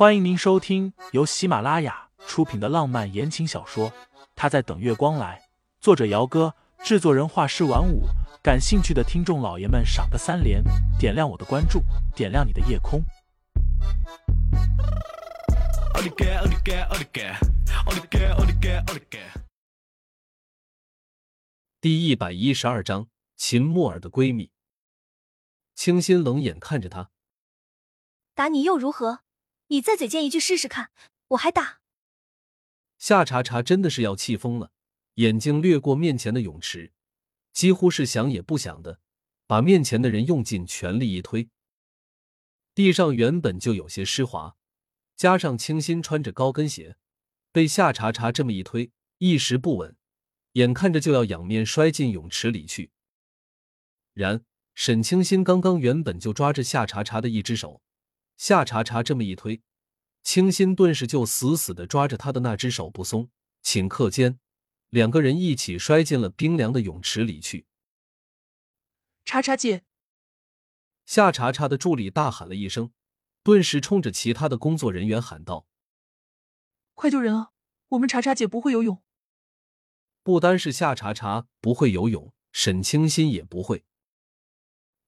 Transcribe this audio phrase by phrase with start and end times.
[0.00, 3.90] 欢迎您收听由喜马拉雅出品的浪漫言情小说
[4.34, 5.38] 《他在等月光来》，
[5.78, 8.04] 作者：姚哥，制作人：画师晚舞。
[8.42, 10.64] 感兴趣的听众老爷们，赏个三连，
[10.98, 11.82] 点亮我的关注，
[12.16, 13.02] 点亮你的夜空。
[21.78, 24.50] 第一百一十二章：秦墨儿的闺蜜。
[25.74, 27.10] 清新冷眼看着他，
[28.34, 29.20] 打你又如何？
[29.70, 30.90] 你再嘴贱一句试试看，
[31.28, 31.78] 我还打。
[32.98, 34.72] 夏茶茶真的是要气疯了，
[35.14, 36.92] 眼睛掠过面前的泳池，
[37.52, 38.98] 几乎是想也不想的，
[39.46, 41.48] 把面前的人用尽全力一推。
[42.74, 44.56] 地上原本就有些湿滑，
[45.14, 46.96] 加上清新穿着高跟鞋，
[47.52, 49.96] 被夏茶茶这么一推，一时不稳，
[50.54, 52.90] 眼看着就要仰面摔进泳池里去。
[54.14, 54.44] 然
[54.74, 57.80] 沈清新刚刚原本就抓着夏茶茶的一只手。
[58.40, 59.60] 夏茶茶这么一推，
[60.22, 63.28] 清新顿时就死死的抓着他的那只手不松，
[63.62, 64.40] 顷刻间，
[64.88, 67.66] 两个人一起摔进了冰凉的泳池里去。
[69.26, 69.84] 茶茶姐，
[71.04, 72.94] 夏茶茶的助理大喊了一声，
[73.42, 75.66] 顿时冲着其他的工作人员喊道
[76.96, 77.52] ：“快救人啊！
[77.88, 79.02] 我们茶茶姐不会游泳。”
[80.24, 83.84] 不单是夏茶茶不会游泳，沈清新也不会。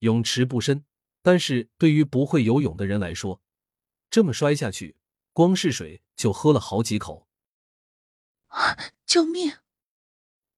[0.00, 0.84] 泳池不深。
[1.22, 3.40] 但是对于不会游泳的人来说，
[4.10, 4.96] 这么摔下去，
[5.32, 7.28] 光是水就喝了好几口。
[8.48, 8.76] 啊！
[9.06, 9.58] 救命！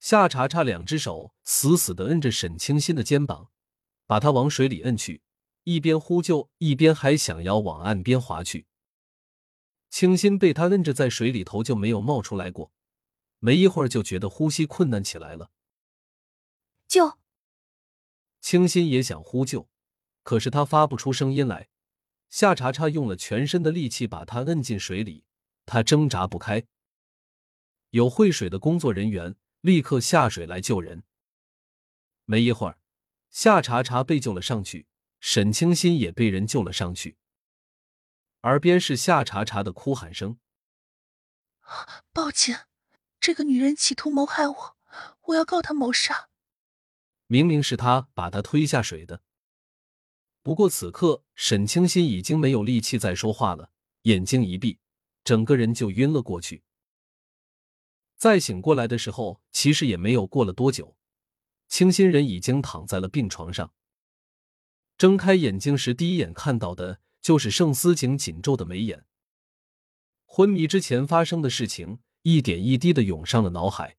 [0.00, 3.50] 夏茶茶两只手死死的摁着沈清新的肩膀，
[4.06, 5.22] 把他往水里摁去，
[5.62, 8.66] 一边呼救，一边还想要往岸边划去。
[9.90, 12.72] 清新被他摁着在水里头就没有冒出来过，
[13.38, 15.50] 没一会儿就觉得呼吸困难起来了。
[16.88, 17.18] 救！
[18.40, 19.68] 清新也想呼救。
[20.24, 21.68] 可是他发不出声音来，
[22.30, 25.24] 夏茶茶用了全身的力气把他摁进水里，
[25.66, 26.64] 他挣扎不开。
[27.90, 31.04] 有会水的工作人员立刻下水来救人。
[32.24, 32.78] 没一会儿，
[33.30, 34.86] 夏茶茶被救了上去，
[35.20, 37.18] 沈清新也被人救了上去。
[38.42, 40.38] 耳边是夏茶茶的哭喊声
[42.12, 42.56] ：“报警，
[43.20, 44.76] 这个女人企图谋害我，
[45.26, 46.30] 我要告她谋杀。
[47.26, 49.20] 明明是她把她推下水的。”
[50.44, 53.70] 不过此刻，沈清新已经没有力气再说话了，
[54.02, 54.78] 眼睛一闭，
[55.24, 56.62] 整个人就晕了过去。
[58.18, 60.98] 再醒过来的时候，其实也没有过了多久，
[61.66, 63.72] 清新人已经躺在了病床上。
[64.98, 69.06] 睁开眼睛时，第一眼看到的就是盛思景紧皱的眉眼。
[70.26, 73.96] 昏迷之前发生的事情，一点一滴的涌上了脑海。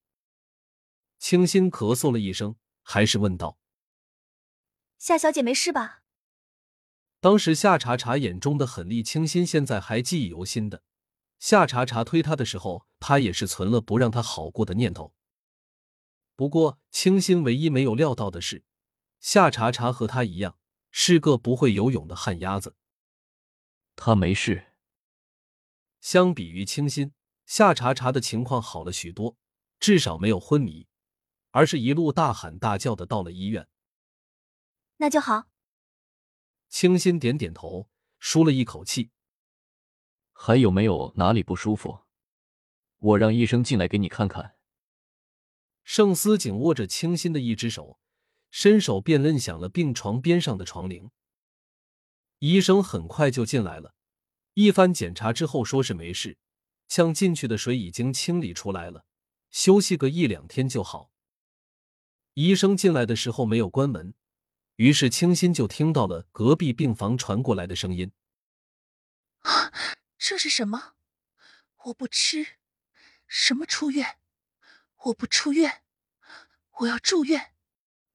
[1.18, 3.58] 清新咳嗽了一声，还是问道
[5.00, 6.04] ：“夏小姐没事吧？”
[7.26, 10.84] 当时夏茶茶眼中的狠厉，清新现在还记忆犹新的。
[11.40, 15.16] 夏茶茶推他的时候，他也是存了不让他好过的念头。
[16.36, 18.64] 不过，清新唯一没有料到的是，
[19.20, 20.60] 夏茶茶和他一样
[20.92, 22.76] 是个不会游泳的旱鸭子。
[23.96, 24.76] 他没事。
[26.00, 27.12] 相比于清新，
[27.48, 29.36] 夏茶茶的情况好了许多，
[29.80, 30.86] 至少没有昏迷，
[31.50, 33.68] 而是一路大喊大叫的到了医院。
[34.98, 35.55] 那就好。
[36.76, 37.88] 清新点点头，
[38.20, 39.12] 舒了一口气。
[40.34, 42.02] 还有没有哪里不舒服？
[42.98, 44.58] 我让医生进来给你看看。
[45.86, 47.98] 盛思紧握着清新的一只手，
[48.52, 51.12] 伸手便摁响了病床边上的床铃。
[52.40, 53.96] 医生很快就进来了，
[54.56, 56.38] 一番检查之后说是没事，
[56.90, 59.06] 呛进去的水已经清理出来了，
[59.50, 61.10] 休息个一两天就好。
[62.34, 64.14] 医生进来的时候没有关门。
[64.76, 68.12] 于是，清新就听到了隔壁病房传过来的声音
[69.42, 69.72] ：“啊，
[70.18, 70.96] 这是什么？
[71.86, 72.58] 我不吃，
[73.28, 74.18] 什么出院？
[75.06, 75.84] 我不出院，
[76.80, 77.54] 我要住院。”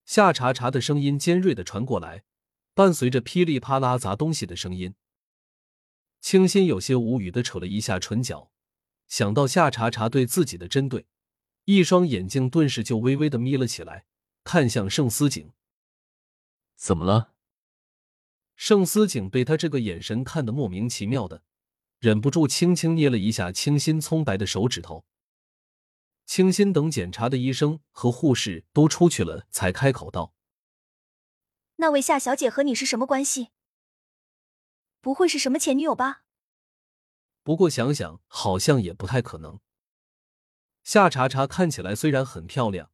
[0.04, 2.24] 夏茶茶的声音尖锐的传过来，
[2.74, 4.94] 伴随着噼里啪啦砸东西的声音。
[6.20, 8.50] 清新有些无语的扯了一下唇角，
[9.06, 11.06] 想到夏茶茶对自己的针对，
[11.64, 14.04] 一双眼睛顿时就微微的眯了起来，
[14.44, 15.52] 看向盛思景。
[16.80, 17.34] 怎么了？
[18.56, 21.42] 盛思景被他这个眼神看得莫名其妙的，
[21.98, 25.04] 忍不住轻轻捏了一下清新葱白的手指头。
[26.24, 30.32] 清新等检查的医生和护士都出去了，才开口道
[31.76, 33.48] ：“那位夏小姐和你是什么关系？
[35.02, 36.24] 不会是什么前女友吧？”
[37.44, 39.60] 不过想想，好像也不太可能。
[40.82, 42.90] 夏茶茶看起来虽然很漂亮，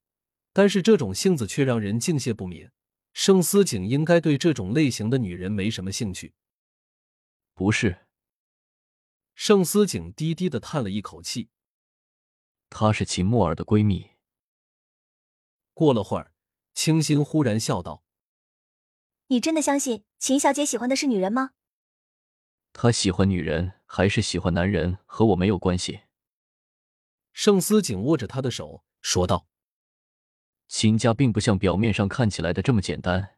[0.53, 2.69] 但是这种性子却让人敬谢不敏。
[3.19, 6.35] 盛思景应该对这种类型的女人没什么兴趣。
[7.55, 8.07] 不是，
[9.35, 11.49] 盛思景低低的叹了一口气。
[12.69, 14.11] 她是秦墨儿的闺蜜。
[15.73, 16.35] 过了会儿，
[16.75, 18.05] 清新忽然笑道
[19.29, 21.53] ：“你真的相信秦小姐喜欢的是女人吗？”
[22.75, 26.03] 她喜欢女人还是喜欢男人，和我没有关系。
[27.33, 29.49] 盛思景握着她的手说道
[30.69, 33.37] ：“秦家并不像表面上看起来的这么简单。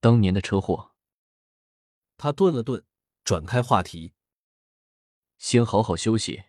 [0.00, 0.92] 当年的车祸。”
[2.18, 2.84] 他顿了顿，
[3.24, 4.14] 转开话题
[5.36, 6.44] ：“先好好休息，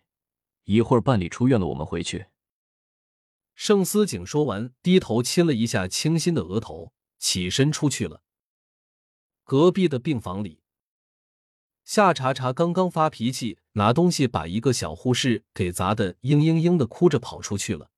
[0.64, 2.26] 一会儿办理出院了，我们回去。”
[3.54, 8.22] 盛思景说完，低头亲了一下清新的额头，起身出去了。
[9.42, 10.62] 隔壁的病房里，
[11.84, 17.90] 夏茶茶刚刚发脾气，拿东西把一个小护士给砸的嘤嘤嘤的哭着跑出去了。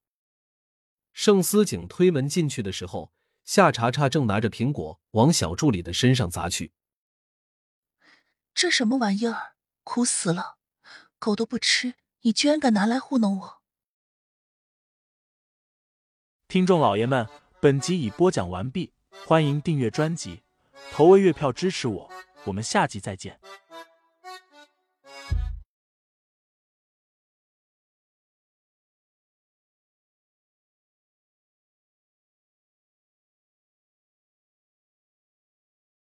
[1.23, 3.13] 盛思景推门进去的时候，
[3.43, 6.71] 夏茶茶正拿着苹果往小助理的身上砸去。
[8.55, 9.53] 这什么玩意儿？
[9.83, 10.57] 苦死了！
[11.19, 13.61] 狗都不吃，你居然敢拿来糊弄我！
[16.47, 17.27] 听众老爷们，
[17.59, 18.91] 本集已播讲完毕，
[19.27, 20.41] 欢迎订阅专辑，
[20.91, 22.11] 投喂月票支持我，
[22.45, 23.39] 我们下集再见。